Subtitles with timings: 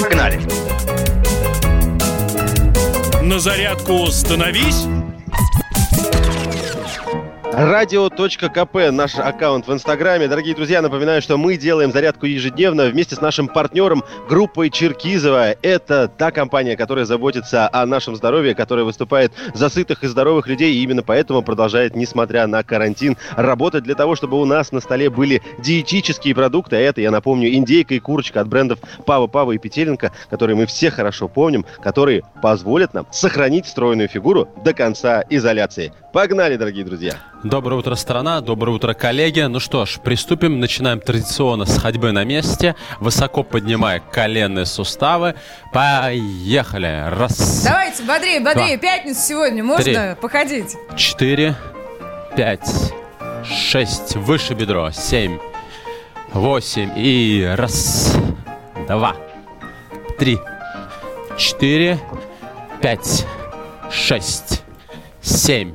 [0.00, 0.40] Погнали.
[3.22, 4.86] На зарядку становись.
[7.58, 10.28] Радио.кп, наш аккаунт в Инстаграме.
[10.28, 15.52] Дорогие друзья, напоминаю, что мы делаем зарядку ежедневно вместе с нашим партнером группой Черкизова.
[15.62, 20.74] Это та компания, которая заботится о нашем здоровье, которая выступает за сытых и здоровых людей,
[20.74, 25.08] и именно поэтому продолжает, несмотря на карантин, работать для того, чтобы у нас на столе
[25.08, 26.76] были диетические продукты.
[26.76, 30.66] А это, я напомню, индейка и курочка от брендов Пава Пава и Петеленко, которые мы
[30.66, 35.94] все хорошо помним, которые позволят нам сохранить стройную фигуру до конца изоляции.
[36.16, 37.12] Погнали, дорогие друзья!
[37.44, 38.40] Доброе утро, страна.
[38.40, 39.40] Доброе утро, коллеги.
[39.40, 40.60] Ну что ж, приступим.
[40.60, 45.34] Начинаем традиционно с ходьбы на месте, высоко поднимая коленные суставы.
[45.74, 47.10] Поехали.
[47.10, 47.64] Раз.
[47.64, 48.78] Давайте, бодрее, бодрее.
[48.78, 48.88] Два.
[48.88, 49.62] Пятница сегодня.
[49.62, 49.98] Можно Три.
[50.18, 50.74] походить?
[50.96, 51.54] Четыре,
[52.34, 52.94] пять,
[53.44, 54.16] шесть.
[54.16, 54.90] Выше бедро.
[54.92, 55.38] Семь,
[56.32, 56.92] восемь.
[56.96, 58.16] И раз,
[58.88, 59.16] два,
[60.18, 60.38] три,
[61.36, 61.98] четыре,
[62.80, 63.26] пять,
[63.90, 64.62] шесть,
[65.20, 65.74] семь.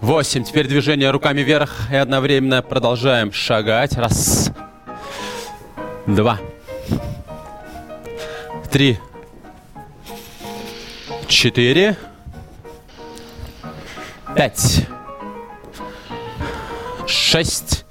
[0.00, 0.44] Восемь.
[0.44, 3.94] Теперь движение руками вверх и одновременно продолжаем шагать.
[3.94, 4.50] Раз.
[6.06, 6.38] Два.
[8.70, 8.98] Три.
[11.26, 11.96] Четыре.
[14.36, 14.86] Пять.
[17.06, 17.84] Шесть.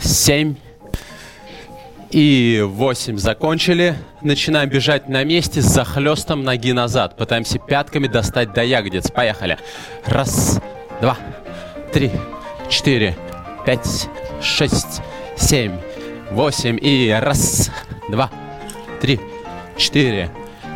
[0.00, 0.56] Семь.
[2.12, 3.96] И восемь закончили.
[4.20, 7.16] Начинаем бежать на месте с захлестом ноги назад.
[7.16, 9.10] Пытаемся пятками достать до ягодиц.
[9.10, 9.56] Поехали.
[10.04, 10.60] Раз,
[11.00, 11.16] два,
[11.90, 12.10] три,
[12.68, 13.16] четыре,
[13.64, 14.10] пять,
[14.42, 15.00] шесть,
[15.38, 15.72] семь,
[16.30, 16.78] восемь.
[16.82, 17.70] И раз,
[18.10, 18.30] два,
[19.00, 19.18] три,
[19.78, 20.30] четыре,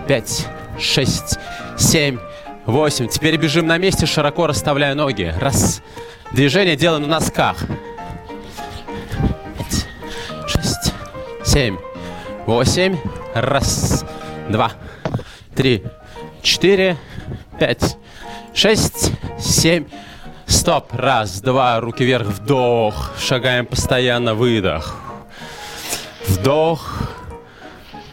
[0.08, 0.46] пять,
[0.80, 1.38] шесть,
[1.76, 2.18] семь,
[2.64, 3.08] восемь.
[3.08, 5.34] Теперь бежим на месте, широко расставляя ноги.
[5.38, 5.82] Раз.
[6.32, 7.58] Движение делаем на носках.
[11.56, 11.78] Семь,
[12.44, 12.98] восемь.
[13.32, 14.04] Раз,
[14.50, 14.72] два,
[15.54, 15.84] три,
[16.42, 16.98] четыре,
[17.58, 17.96] пять,
[18.52, 19.86] шесть, семь.
[20.44, 20.92] Стоп.
[20.92, 23.12] Раз, два, руки вверх, вдох.
[23.18, 24.96] Шагаем постоянно, выдох.
[26.28, 26.98] Вдох.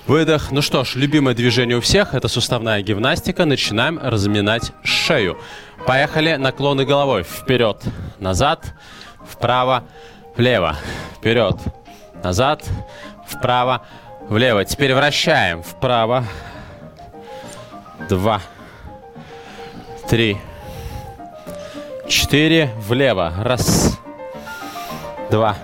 [0.07, 0.51] Выдох.
[0.51, 3.43] Ну что ж, любимое движение у всех– это суставная гимнастика.
[3.43, 5.37] Начинаем разминать шею.
[5.85, 6.35] Поехали.
[6.35, 7.23] Наклоны головой.
[7.23, 7.83] Вперед,
[8.19, 8.73] назад,
[9.29, 9.83] вправо,
[10.37, 10.77] влево.
[11.17, 11.57] Вперед,
[12.23, 12.63] назад,
[13.27, 13.81] вправо,
[14.29, 14.65] влево.
[14.65, 15.63] Теперь вращаем.
[15.63, 16.25] Вправо.
[18.09, 18.41] Два.
[20.09, 20.37] Три.
[22.07, 22.69] Четыре.
[22.87, 23.33] Влево.
[23.39, 23.99] Раз.
[25.29, 25.55] Два.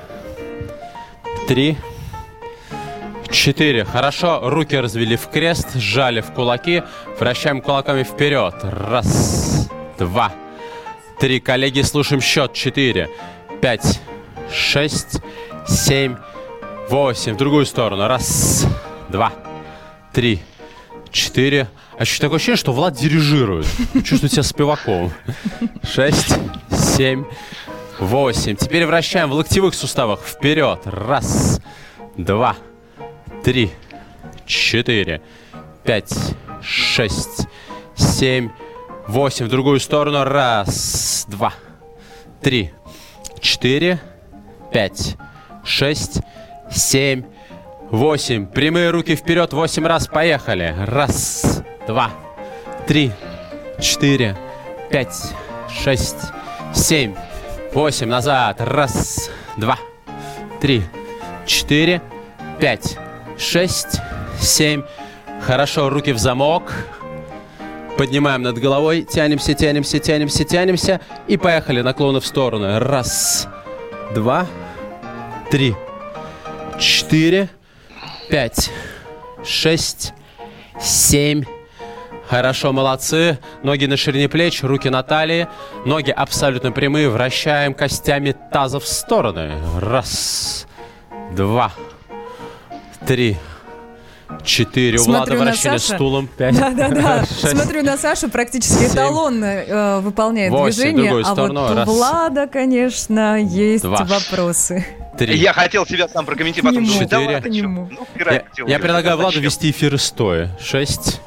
[1.47, 1.77] Три.
[3.31, 3.85] Четыре.
[3.85, 4.41] Хорошо.
[4.43, 6.83] Руки развели в крест, сжали в кулаки.
[7.19, 8.55] Вращаем кулаками вперед.
[8.63, 10.31] Раз, два,
[11.19, 11.39] три.
[11.39, 12.53] Коллеги, слушаем счет.
[12.53, 13.09] Четыре,
[13.61, 14.01] пять,
[14.51, 15.21] шесть,
[15.67, 16.15] семь,
[16.89, 17.33] восемь.
[17.33, 18.07] В другую сторону.
[18.07, 18.66] Раз,
[19.09, 19.31] два,
[20.11, 20.41] три,
[21.11, 21.69] четыре.
[21.97, 23.67] А еще такое ощущение, что Влад дирижирует.
[24.03, 25.11] Чувствую себя спиваком.
[25.83, 26.35] Шесть,
[26.72, 27.25] семь,
[28.00, 28.55] восемь.
[28.55, 30.22] Теперь вращаем в локтевых суставах.
[30.22, 30.81] Вперед.
[30.85, 31.61] Раз,
[32.17, 32.55] два,
[33.44, 33.71] три,
[34.45, 35.21] четыре,
[35.83, 36.16] пять,
[36.61, 37.47] шесть,
[37.95, 38.50] семь,
[39.07, 39.45] восемь.
[39.45, 40.23] В другую сторону.
[40.23, 41.53] Раз, два,
[42.41, 42.71] три,
[43.41, 44.00] четыре,
[44.71, 45.17] пять,
[45.66, 46.21] шесть,
[46.72, 47.24] семь,
[47.91, 48.46] восемь.
[48.46, 49.53] Прямые руки вперед.
[49.53, 50.07] Восемь раз.
[50.07, 50.75] Поехали.
[50.85, 52.12] Раз, два,
[52.88, 53.12] три,
[53.80, 54.38] четыре,
[54.90, 55.34] пять,
[55.69, 56.31] шесть,
[56.74, 57.16] семь,
[57.74, 58.07] восемь.
[58.07, 58.62] Назад.
[58.62, 59.78] Раз, два,
[60.62, 60.84] три,
[61.46, 62.02] четыре,
[62.59, 62.97] пять,
[63.38, 64.00] шесть,
[64.40, 64.84] семь.
[65.41, 66.74] Хорошо, руки в замок.
[67.97, 71.01] Поднимаем над головой, тянемся, тянемся, тянемся, тянемся.
[71.28, 72.80] И поехали, наклоны в стороны.
[72.80, 73.47] Раз,
[74.13, 74.46] два,
[75.51, 75.75] три,
[76.79, 77.50] четыре,
[78.29, 78.72] пять,
[79.44, 80.13] шесть,
[80.79, 81.44] семь.
[82.28, 83.40] Хорошо, молодцы.
[83.63, 85.47] Ноги на ширине плеч, руки на талии.
[85.85, 87.09] Ноги абсолютно прямые.
[87.09, 89.57] Вращаем костями таза в стороны.
[89.79, 90.68] Раз,
[91.31, 91.72] два,
[93.07, 93.38] три,
[94.44, 95.00] четыре.
[95.00, 95.95] У Влада Смотрю вращение Сашу.
[95.95, 96.27] стулом.
[96.38, 97.25] Пять, Да-да-да.
[97.30, 100.75] Смотрю на Сашу, практически семь, эталонно э, выполняет восемь.
[100.81, 101.03] Движение.
[101.03, 101.62] другую А сторону.
[101.62, 101.88] вот у Раз.
[101.88, 104.06] Влада, конечно, есть Два.
[104.06, 104.86] вопросы.
[105.18, 105.36] три.
[105.38, 109.31] Я хотел тебя сам прокомментировать, потом думаю, да ладно, чё, ну, Я, я предлагаю Владу
[109.31, 109.44] Зачем?
[109.44, 110.50] вести эфиры стоя.
[110.62, 111.19] Шесть,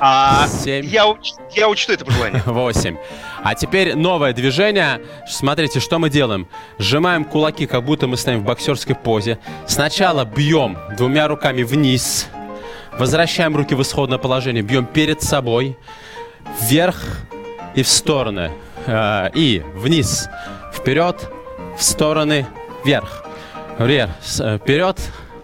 [0.00, 0.84] А, семь.
[0.86, 2.42] я, уч- я учту это пожелание.
[2.46, 2.96] 8.
[3.42, 5.00] А теперь новое движение.
[5.28, 6.48] Смотрите, что мы делаем.
[6.78, 9.38] Сжимаем кулаки, как будто мы стоим в боксерской позе.
[9.66, 12.26] Сначала бьем двумя руками вниз.
[12.98, 14.62] Возвращаем руки в исходное положение.
[14.62, 15.76] Бьем перед собой.
[16.60, 17.02] Вверх
[17.74, 18.52] и в стороны.
[18.86, 20.28] Э, И вниз.
[20.72, 21.30] Вперед,
[21.76, 22.46] в стороны,
[22.84, 23.24] вверх.
[23.78, 24.10] Вверх,
[24.40, 24.98] э, вперед,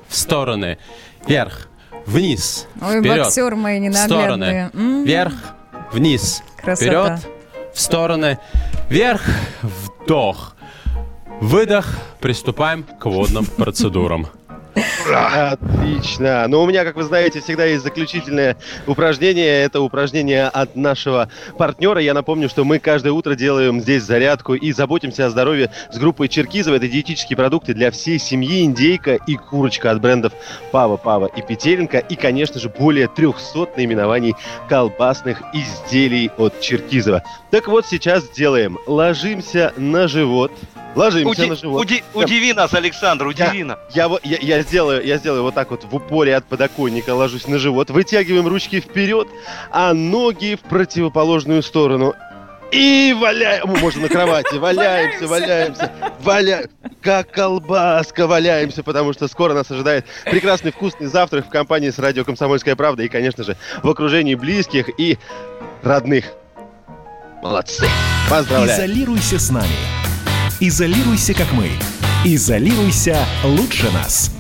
[0.08, 0.78] в стороны,
[1.26, 1.69] вверх,
[2.04, 5.04] вниз, Ой, вперед, боксер мои в стороны, ненаглядные.
[5.04, 5.32] Вверх,
[5.93, 6.76] вниз, Красота.
[7.16, 7.28] вперед,
[7.75, 8.38] в стороны,
[8.90, 9.22] вверх,
[9.62, 10.54] вдох,
[11.40, 11.87] выдох.
[12.20, 14.26] Приступаем к водным процедурам.
[15.14, 16.47] Отлично.
[16.49, 18.56] Ну, у меня, как вы знаете, всегда есть заключительное
[18.87, 19.62] упражнение.
[19.64, 22.00] Это упражнение от нашего партнера.
[22.00, 26.29] Я напомню, что мы каждое утро делаем здесь зарядку и заботимся о здоровье с группой
[26.29, 26.76] Черкизова.
[26.76, 28.64] Это диетические продукты для всей семьи.
[28.64, 30.32] Индейка и курочка от брендов
[30.73, 31.99] Пава, Пава и Петелинка.
[31.99, 34.35] И, конечно же, более 300 наименований
[34.69, 37.23] колбасных изделий от Черкизова.
[37.50, 38.79] Так вот, сейчас делаем.
[38.87, 40.53] Ложимся на живот.
[40.94, 41.85] Ложимся Уди- на живот.
[41.85, 43.79] уди- удиви нас, Александр, удиви нас.
[43.93, 47.58] Я, я, я сделаю, я сделаю вот так вот в упоре от подоконника, ложусь на
[47.58, 49.28] живот, вытягиваем ручки вперед,
[49.70, 52.14] а ноги в противоположную сторону.
[52.72, 56.69] И валяем, можно на кровати, валяемся, валяемся, валяем,
[57.00, 62.25] как колбаска валяемся, потому что скоро нас ожидает прекрасный вкусный завтрак в компании с радио
[62.25, 65.19] «Комсомольская правда» и, конечно же, в окружении близких и
[65.82, 66.32] родных.
[67.43, 67.87] Молодцы.
[68.28, 68.76] Поздравляю.
[68.76, 69.69] Изолируйся с нами.
[70.58, 71.69] Изолируйся, как мы.
[72.25, 74.32] Изолируйся лучше нас.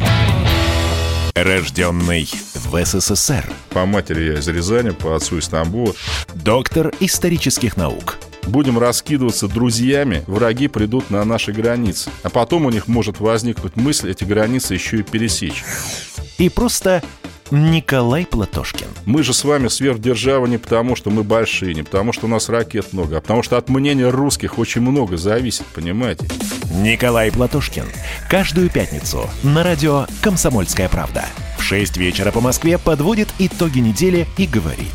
[1.36, 3.44] Рожденный в СССР.
[3.68, 5.94] По матери я из Рязани, по отцу из Тамбова.
[6.34, 8.16] Доктор исторических наук.
[8.46, 12.08] Будем раскидываться друзьями, враги придут на наши границы.
[12.22, 15.62] А потом у них может возникнуть мысль эти границы еще и пересечь.
[16.38, 17.02] И просто
[17.50, 18.88] Николай Платошкин.
[19.04, 22.48] Мы же с вами сверхдержава не потому, что мы большие, не потому, что у нас
[22.48, 26.26] ракет много, а потому что от мнения русских очень много зависит, понимаете?
[26.76, 27.86] Николай Платошкин.
[28.28, 31.24] Каждую пятницу на радио «Комсомольская правда».
[31.56, 34.92] В 6 вечера по Москве подводит итоги недели и говорит.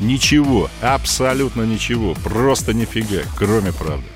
[0.00, 4.06] Ничего, абсолютно ничего, просто нифига, кроме правды.